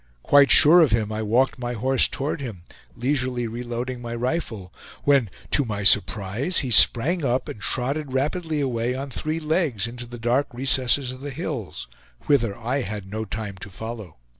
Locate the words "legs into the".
9.39-10.17